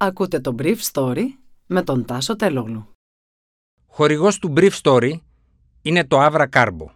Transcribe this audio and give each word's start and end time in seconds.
Ακούτε 0.00 0.40
το 0.40 0.54
Brief 0.58 0.76
Story 0.92 1.24
με 1.66 1.82
τον 1.82 2.04
Τάσο 2.04 2.36
Τελόγλου. 2.36 2.88
Χορηγός 3.86 4.38
του 4.38 4.52
Brief 4.56 4.70
Story 4.82 5.12
είναι 5.82 6.04
το 6.04 6.26
Avra 6.26 6.46
Carbo. 6.52 6.86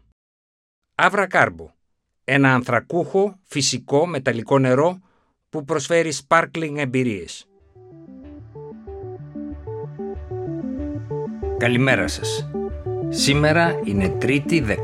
Avra 0.95 1.27
Carbo, 1.31 1.67
ένα 2.25 2.55
ανθρακούχο, 2.55 3.39
φυσικό, 3.43 4.07
μεταλλικό 4.07 4.59
νερό 4.59 4.99
που 5.49 5.65
προσφέρει 5.65 6.13
sparkling 6.27 6.75
εμπειρίες. 6.77 7.47
Καλημέρα 11.59 12.09
σας. 12.09 12.51
Σήμερα 13.09 13.81
είναι 13.85 14.17
3η 14.21 14.61
14 14.61 14.77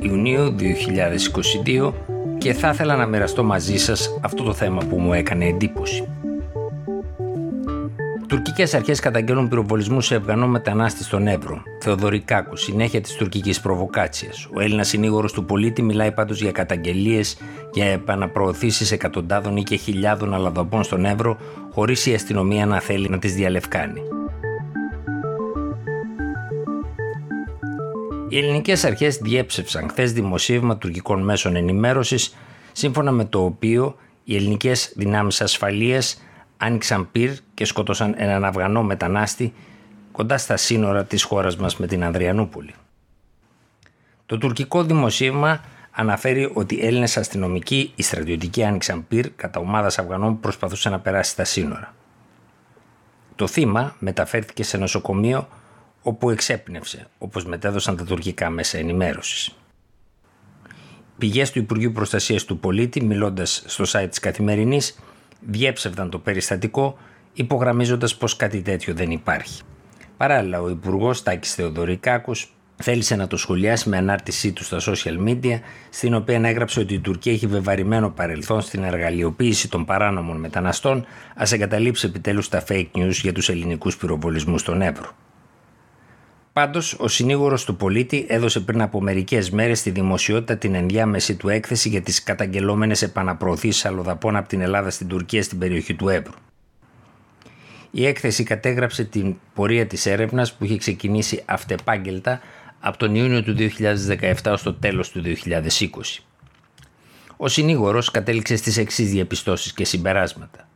Ιουνίου 0.00 0.54
2022 1.64 1.92
και 2.38 2.52
θα 2.52 2.68
ήθελα 2.68 2.96
να 2.96 3.06
μοιραστώ 3.06 3.44
μαζί 3.44 3.76
σας 3.76 4.18
αυτό 4.22 4.42
το 4.42 4.52
θέμα 4.52 4.84
που 4.88 5.00
μου 5.00 5.12
έκανε 5.12 5.46
εντύπωση. 5.46 6.13
Τουρκικές 8.34 8.74
αρχές 8.74 9.00
καταγγέλνουν 9.00 9.48
πυροβολισμούς 9.48 10.06
σε 10.06 10.14
Αφγανό 10.14 10.46
μετανάστη 10.46 11.04
στον 11.04 11.26
Εύρο. 11.26 11.62
Θεοδωρικάκου, 11.80 12.56
συνέχεια 12.56 13.00
της 13.00 13.14
τουρκικής 13.14 13.60
προβοκάτσιας. 13.60 14.48
Ο 14.54 14.60
Έλληνας 14.60 14.88
συνήγορος 14.88 15.32
του 15.32 15.44
πολίτη 15.44 15.82
μιλάει 15.82 16.12
πάντως 16.12 16.40
για 16.40 16.52
καταγγελίες 16.52 17.36
για 17.72 17.84
επαναπροωθήσεις 17.84 18.92
εκατοντάδων 18.92 19.56
ή 19.56 19.62
και 19.62 19.76
χιλιάδων 19.76 20.34
αλλαδοπών 20.34 20.82
στον 20.84 21.04
Εύρο, 21.04 21.38
χωρίς 21.72 22.06
η 22.06 22.14
αστυνομία 22.14 22.66
να 22.66 22.80
θέλει 22.80 23.08
να 23.08 23.18
τις 23.18 23.34
διαλευκάνει. 23.34 24.00
Οι 28.28 28.38
ελληνικές 28.38 28.84
αρχές 28.84 29.16
διέψευσαν 29.16 29.88
χθες 29.88 30.12
δημοσίευμα 30.12 30.76
τουρκικών 30.76 31.24
μέσων 31.24 31.56
ενημέρωσης, 31.56 32.36
σύμφωνα 32.72 33.10
με 33.10 33.24
το 33.24 33.44
οποίο 33.44 33.96
οι 34.24 34.36
ελληνικές 34.36 34.92
δυνάμεις 34.96 35.40
ασφαλείας 35.40 36.22
άνοιξαν 36.56 37.08
πυρ 37.12 37.30
και 37.54 37.64
σκότωσαν 37.64 38.14
έναν 38.16 38.44
Αφγανό 38.44 38.82
μετανάστη 38.82 39.54
κοντά 40.12 40.38
στα 40.38 40.56
σύνορα 40.56 41.04
της 41.04 41.22
χώρας 41.22 41.56
μας 41.56 41.76
με 41.76 41.86
την 41.86 42.04
Ανδριανούπολη. 42.04 42.74
Το 44.26 44.38
τουρκικό 44.38 44.82
δημοσίευμα 44.82 45.60
αναφέρει 45.90 46.50
ότι 46.54 46.80
Έλληνες 46.80 47.16
αστυνομικοί, 47.16 47.92
οι 47.94 48.02
στρατιωτικοί 48.02 48.64
άνοιξαν 48.64 49.06
πυρ 49.08 49.30
κατά 49.36 49.60
ομάδας 49.60 49.98
Αφγανών 49.98 50.34
που 50.34 50.40
προσπαθούσαν 50.40 50.92
να 50.92 51.00
περάσει 51.00 51.30
στα 51.30 51.44
σύνορα. 51.44 51.94
Το 53.34 53.46
θύμα 53.46 53.96
μεταφέρθηκε 53.98 54.62
σε 54.62 54.76
νοσοκομείο 54.76 55.48
όπου 56.02 56.30
εξέπνευσε, 56.30 57.06
όπως 57.18 57.44
μετέδωσαν 57.44 57.96
τα 57.96 58.04
τουρκικά 58.04 58.50
μέσα 58.50 58.78
ενημέρωσης. 58.78 59.56
Πηγές 61.18 61.50
του 61.50 61.58
Υπουργείου 61.58 61.92
Προστασίας 61.92 62.44
του 62.44 62.58
Πολίτη, 62.58 63.04
μιλώντας 63.04 63.62
στο 63.66 63.84
site 63.86 64.06
της 64.08 64.18
Καθημερινής, 64.18 64.98
διέψευδαν 65.40 66.10
το 66.10 66.18
περιστατικό 66.18 66.98
υπογραμμίζοντας 67.34 68.16
πως 68.16 68.36
κάτι 68.36 68.60
τέτοιο 68.62 68.94
δεν 68.94 69.10
υπάρχει. 69.10 69.62
Παράλληλα, 70.16 70.60
ο 70.60 70.68
Υπουργός 70.68 71.22
Τάκης 71.22 71.54
Θεοδωρικάκος 71.54 72.54
θέλησε 72.76 73.16
να 73.16 73.26
το 73.26 73.36
σχολιάσει 73.36 73.88
με 73.88 73.96
ανάρτησή 73.96 74.52
του 74.52 74.64
στα 74.64 74.80
social 74.80 75.28
media, 75.28 75.58
στην 75.90 76.14
οποία 76.14 76.40
έγραψε 76.44 76.80
ότι 76.80 76.94
η 76.94 77.00
Τουρκία 77.00 77.32
έχει 77.32 77.46
βεβαρημένο 77.46 78.10
παρελθόν 78.10 78.60
στην 78.60 78.82
εργαλειοποίηση 78.84 79.70
των 79.70 79.84
παράνομων 79.84 80.36
μεταναστών, 80.36 81.06
ας 81.36 81.52
εγκαταλείψει 81.52 82.06
επιτέλους 82.06 82.48
τα 82.48 82.64
fake 82.68 82.88
news 82.94 83.10
για 83.10 83.32
τους 83.32 83.48
ελληνικούς 83.48 83.96
πυροβολισμούς 83.96 84.60
στον 84.60 84.82
Εύρο. 84.82 85.10
Πάντως, 86.52 86.96
ο 86.98 87.08
συνήγορος 87.08 87.64
του 87.64 87.76
πολίτη 87.76 88.26
έδωσε 88.28 88.60
πριν 88.60 88.82
από 88.82 89.00
μερικές 89.00 89.50
μέρες 89.50 89.78
στη 89.78 89.90
δημοσιότητα 89.90 90.56
την 90.56 90.74
ενδιάμεση 90.74 91.36
του 91.36 91.48
έκθεση 91.48 91.88
για 91.88 92.00
τις 92.00 92.22
καταγγελόμενες 92.22 93.02
επαναπροωθήσεις 93.02 93.84
αλλοδαπών 93.84 94.36
από 94.36 94.48
την 94.48 94.60
Ελλάδα 94.60 94.90
στην 94.90 95.08
Τουρκία 95.08 95.42
στην 95.42 95.58
περιοχή 95.58 95.94
του 95.94 96.08
Εύρου. 96.08 96.34
Η 97.96 98.06
έκθεση 98.06 98.42
κατέγραψε 98.42 99.04
την 99.04 99.36
πορεία 99.54 99.86
της 99.86 100.06
έρευνας 100.06 100.54
που 100.54 100.64
είχε 100.64 100.76
ξεκινήσει 100.76 101.42
αυτεπάγγελτα 101.44 102.40
από 102.80 102.98
τον 102.98 103.14
Ιούνιο 103.14 103.42
του 103.42 103.56
2017 103.58 104.34
ως 104.44 104.62
το 104.62 104.74
τέλος 104.74 105.10
του 105.10 105.22
2020. 105.22 105.60
Ο 107.36 107.48
συνήγορος 107.48 108.10
κατέληξε 108.10 108.56
στις 108.56 108.76
εξής 108.76 109.10
διαπιστώσεις 109.10 109.72
και 109.72 109.84
συμπεράσματα. 109.84 110.68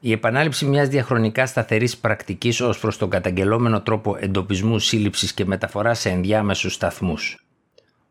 Η 0.00 0.12
επανάληψη 0.12 0.64
μιας 0.64 0.88
διαχρονικά 0.88 1.46
σταθερής 1.46 1.96
πρακτικής 1.96 2.60
ως 2.60 2.78
προς 2.78 2.96
τον 2.96 3.10
καταγγελόμενο 3.10 3.80
τρόπο 3.80 4.16
εντοπισμού, 4.20 4.78
σύλληψης 4.78 5.32
και 5.32 5.44
μεταφοράς 5.44 6.00
σε 6.00 6.08
ενδιάμεσους 6.08 6.74
σταθμούς. 6.74 7.44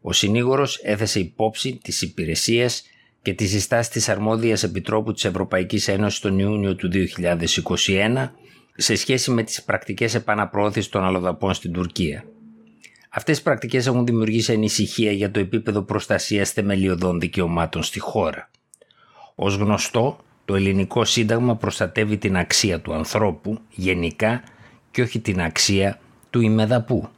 Ο 0.02 0.14
συνήγορος 0.14 0.80
έθεσε 0.84 1.20
υπόψη 1.20 1.80
τις 1.84 2.02
υπηρεσίες 2.02 2.84
και 3.22 3.34
τις 3.34 3.50
συστάσεις 3.50 3.92
της 3.92 4.10
Αρμόδιας 4.10 4.64
Επιτρόπου 4.64 5.14
της 5.14 5.26
Ευρωπαϊκής 5.26 5.88
Ένωσης 5.88 6.20
τον 6.20 6.40
Ιούνιο 6.40 6.76
του 6.76 6.90
2021 6.92 8.30
σε 8.76 8.96
σχέση 8.96 9.32
με 9.32 9.44
τις 9.44 9.64
πρακτικές 9.64 10.16
επαναπροώθησης 10.16 10.90
των 10.90 11.04
αλλοδαπών 11.04 11.54
στην 11.54 11.72
Τουρκία. 11.72 12.24
Αυτές 13.10 13.38
οι 13.38 13.44
πρακτικές 13.44 13.88
έχουν 13.88 14.06
δημιουργήσει 14.06 14.54
ανησυχία 14.54 15.12
για 15.12 15.32
το 15.32 15.40
επίπεδο 15.40 15.82
προστασίας 15.82 16.52
θεμελιωδών 16.52 17.20
δικαιωμάτων 17.20 17.84
στη 17.84 18.00
χώρα. 18.00 18.50
Ως 19.36 19.56
γνωστό, 19.56 20.20
το 20.46 20.56
ελληνικό 20.56 21.06
σύνταγμα 21.06 21.56
προστατεύει 21.56 22.18
την 22.18 22.38
αξία 22.38 22.82
του 22.82 22.94
ανθρώπου 22.94 23.60
γενικά 23.70 24.44
και 24.92 25.02
όχι 25.02 25.20
την 25.20 25.42
αξία 25.42 26.00
του 26.30 26.42
ημεδαπού. 26.42 27.10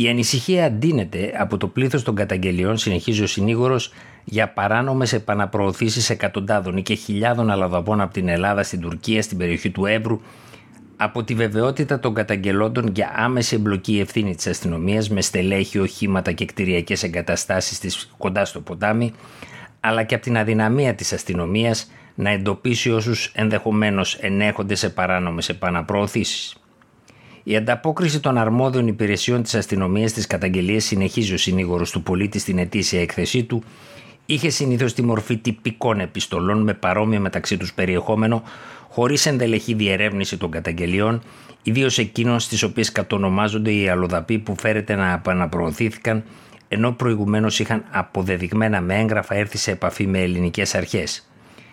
Η 0.00 0.08
ανησυχία 0.08 0.64
αντίνεται 0.64 1.32
από 1.38 1.56
το 1.56 1.66
πλήθος 1.68 2.02
των 2.02 2.14
καταγγελιών, 2.14 2.78
συνεχίζει 2.78 3.22
ο 3.22 3.26
συνήγορος, 3.26 3.92
για 4.24 4.48
παράνομες 4.48 5.12
επαναπροωθήσεις 5.12 6.10
εκατοντάδων 6.10 6.76
ή 6.76 6.82
και 6.82 6.94
χιλιάδων 6.94 7.50
αλλαδαπών 7.50 8.00
από 8.00 8.12
την 8.12 8.28
Ελλάδα 8.28 8.62
στην 8.62 8.80
Τουρκία, 8.80 9.22
στην 9.22 9.38
περιοχή 9.38 9.70
του 9.70 9.86
Εύρου, 9.86 10.20
από 10.96 11.24
τη 11.24 11.34
βεβαιότητα 11.34 12.00
των 12.00 12.14
καταγγελόντων 12.14 12.90
για 12.94 13.12
άμεση 13.16 13.54
εμπλοκή 13.54 13.98
ευθύνη 14.00 14.34
της 14.34 14.46
αστυνομίας 14.46 15.10
με 15.10 15.20
στελέχη, 15.20 15.78
οχήματα 15.78 16.32
και 16.32 16.44
κτηριακές 16.44 17.02
εγκαταστάσεις 17.02 17.78
της 17.78 18.10
κοντά 18.18 18.44
στο 18.44 18.60
ποτάμι, 18.60 19.12
αλλά 19.80 20.02
και 20.02 20.14
από 20.14 20.24
την 20.24 20.38
αδυναμία 20.38 20.94
της 20.94 21.12
αστυνομίας 21.12 21.90
να 22.14 22.30
εντοπίσει 22.30 22.90
όσους 22.90 23.32
ενδεχομένως 23.34 24.14
ενέχονται 24.14 24.74
σε 24.74 24.88
παράνομες 24.88 25.48
επαναπροωθήσεις. 25.48 26.56
Η 27.48 27.56
ανταπόκριση 27.56 28.20
των 28.20 28.38
αρμόδιων 28.38 28.86
υπηρεσιών 28.86 29.42
της 29.42 29.54
αστυνομίας 29.54 30.10
στις 30.10 30.26
καταγγελίες 30.26 30.84
συνεχίζει 30.84 31.34
ο 31.34 31.38
συνήγορος 31.38 31.90
του 31.90 32.02
πολίτη 32.02 32.38
στην 32.38 32.58
ετήσια 32.58 33.00
έκθεσή 33.00 33.44
του 33.44 33.62
είχε 34.26 34.50
συνήθως 34.50 34.94
τη 34.94 35.02
μορφή 35.02 35.36
τυπικών 35.36 36.00
επιστολών 36.00 36.62
με 36.62 36.74
παρόμοιο 36.74 37.20
μεταξύ 37.20 37.56
τους 37.56 37.74
περιεχόμενο 37.74 38.42
χωρίς 38.88 39.26
ενδελεχή 39.26 39.74
διερεύνηση 39.74 40.36
των 40.36 40.50
καταγγελιών, 40.50 41.22
ιδίως 41.62 41.98
εκείνων 41.98 42.40
στις 42.40 42.62
οποίες 42.62 42.92
κατονομάζονται 42.92 43.72
οι 43.72 43.88
αλλοδαποί 43.88 44.38
που 44.38 44.56
φέρεται 44.58 44.94
να 44.94 45.12
επαναπροωθήθηκαν 45.12 46.24
ενώ 46.68 46.92
προηγουμένως 46.92 47.58
είχαν 47.58 47.84
αποδεδειγμένα 47.90 48.80
με 48.80 48.98
έγγραφα 48.98 49.34
έρθει 49.34 49.58
σε 49.58 49.70
επαφή 49.70 50.06
με 50.06 50.18
ελληνικές 50.18 50.74
αρχές 50.74 51.28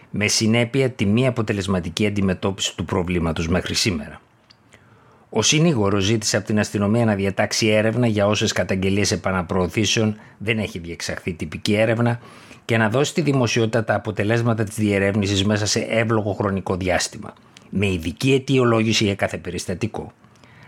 με 0.10 0.28
συνέπεια 0.28 0.90
τη 0.90 1.06
μη 1.06 1.28
αποτελεσματική 1.28 2.06
αντιμετώπιση 2.06 2.76
του 2.76 2.86
προβλήματος 2.86 3.48
μέχρι 3.48 3.74
σήμερα. 3.74 4.20
Ο 5.38 5.42
συνήγορος 5.42 6.04
ζήτησε 6.04 6.38
από 6.38 6.46
την 6.46 6.60
αστυνομία 6.60 7.06
να 7.06 7.16
διατάξει 7.16 7.68
έρευνα 7.68 8.08
για 8.08 8.28
όσες 8.28 8.52
καταγγελίες 8.52 9.12
επαναπροωθήσεων 9.12 10.18
δεν 10.38 10.60
έχει 10.60 10.80
διεξαχθεί 10.80 11.34
τυπική 11.34 11.74
έρευνα 11.74 12.20
και 12.66 12.78
να 12.78 12.90
δώσει 12.90 13.12
στη 13.12 13.22
δημοσιότητα 13.22 13.84
τα 13.84 13.96
αποτελέσματα 13.96 14.64
της 14.64 14.76
διερεύνησης 14.76 15.46
μέσα 15.46 15.66
σε 15.66 15.80
εύλογο 15.80 16.34
χρονικό 16.34 16.76
διάστημα, 16.76 17.34
με 17.70 17.86
ειδική 17.92 18.34
αιτιολόγηση 18.34 19.04
για 19.04 19.16
κάθε 19.16 19.38
περιστατικό. 19.38 20.12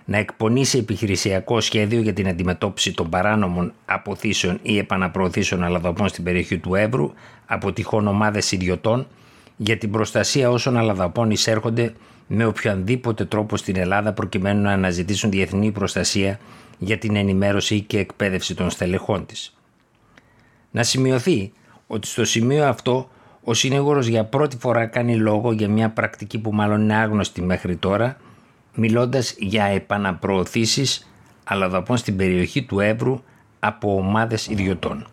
Να 0.06 0.18
εκπονήσει 0.18 0.78
επιχειρησιακό 0.78 1.62
σχέδιο 1.62 2.02
για 2.02 2.14
την 2.14 2.28
αντιμετώπιση 2.28 2.94
των 2.94 3.10
παράνομων 3.10 3.74
αποθήσεων 3.86 4.60
ή 4.62 4.78
επαναπροωθήσεων 4.78 5.64
αλλαδοπών 5.64 6.08
στην 6.08 6.24
περιοχή 6.24 6.58
του 6.58 6.76
Εύρου 6.76 7.14
από 7.46 7.72
τυχόν 7.72 8.08
ομάδες 8.08 8.52
ιδιωτών 8.52 9.08
για 9.58 9.78
την 9.78 9.92
προστασία 9.92 10.50
όσων 10.50 10.78
αλλαδαπών 10.78 11.32
εισέρχονται 11.32 11.94
με 12.28 12.46
οποιονδήποτε 12.46 13.26
τρόπο 13.26 13.58
στην 13.58 13.76
Ελλάδα 13.76 14.14
προκειμένου 14.14 14.62
να 14.62 14.72
αναζητήσουν 14.72 15.30
διεθνή 15.30 15.72
προστασία 15.72 16.40
για 16.78 16.98
την 16.98 17.16
ενημέρωση 17.16 17.82
και 17.82 18.00
εκπαίδευση 18.00 18.56
των 18.56 18.70
στελεχών 18.70 19.26
της. 19.26 19.58
Να 20.72 20.84
σημειωθεί 20.84 21.52
ότι 21.88 22.08
στο 22.08 22.26
σημείο 22.26 22.66
αυτό 22.66 23.10
ο 23.44 23.54
συνήγορος 23.54 24.08
για 24.08 24.26
πρώτη 24.26 24.58
φορά 24.58 24.86
κάνει 24.86 25.16
λόγο 25.16 25.52
για 25.52 25.70
μια 25.70 25.90
πρακτική 25.90 26.40
που 26.40 26.54
μάλλον 26.54 26.82
είναι 26.82 26.96
άγνωστη 26.96 27.42
μέχρι 27.42 27.76
τώρα 27.76 28.18
μιλώντας 28.76 29.36
για 29.38 29.64
επαναπροωθήσεις 29.64 31.10
αλλαδαπών 31.44 31.98
στην 31.98 32.16
περιοχή 32.16 32.64
του 32.64 32.80
Εύρου 32.80 33.22
από 33.60 33.96
ομάδες 33.96 34.48
ιδιωτών. 34.48 35.08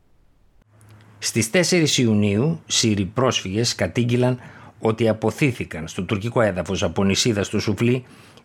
Στις 1.18 1.50
4 1.50 1.98
Ιουνίου, 1.98 2.60
Σύριοι 2.66 3.04
πρόσφυγες 3.04 3.74
κατήγγυλαν 3.74 4.38
ότι 4.86 5.08
αποθήθηκαν 5.08 5.88
στο 5.88 6.02
τουρκικό 6.02 6.40
έδαφος 6.40 6.82
από 6.82 7.04
νησίδα 7.04 7.44
στο 7.44 7.60
Σουφλί 7.60 8.04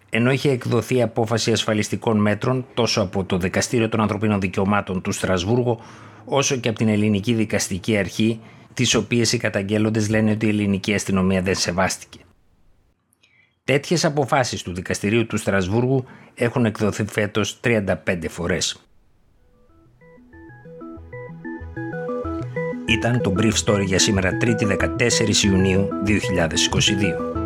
ενώ 0.09 0.31
είχε 0.31 0.51
εκδοθεί 0.51 1.01
απόφαση 1.01 1.51
ασφαλιστικών 1.51 2.18
μέτρων 2.18 2.65
τόσο 2.74 3.01
από 3.01 3.24
το 3.24 3.38
Δικαστήριο 3.38 3.89
των 3.89 4.01
Ανθρωπίνων 4.01 4.39
Δικαιωμάτων 4.39 5.01
του 5.01 5.12
Στρασβούργο 5.12 5.80
όσο 6.25 6.56
και 6.56 6.69
από 6.69 6.77
την 6.77 6.88
Ελληνική 6.88 7.33
Δικαστική 7.33 7.97
Αρχή 7.97 8.39
τις 8.74 8.95
οποίες 8.95 9.33
οι 9.33 9.38
καταγγέλλοντες 9.38 10.09
λένε 10.09 10.31
ότι 10.31 10.45
η 10.45 10.50
ελληνική 10.50 10.94
αστυνομία 10.94 11.41
δεν 11.41 11.56
σεβάστηκε. 11.56 12.19
Τέτοιες 13.63 14.06
αποφάσεις 14.06 14.62
του 14.62 14.74
Δικαστηρίου 14.74 15.25
του 15.25 15.38
Στρασβούργου 15.38 16.06
έχουν 16.36 16.65
εκδοθεί 16.65 17.06
φέτος 17.06 17.59
35 17.63 17.86
φορές. 18.30 18.88
Ήταν 22.89 23.21
το 23.21 23.33
Brief 23.38 23.53
Story 23.65 23.83
για 23.86 24.00
σήμερα 24.00 24.38
3η 24.41 24.77
14 24.77 25.44
Ιουνίου 25.44 25.88
2022. 26.06 27.38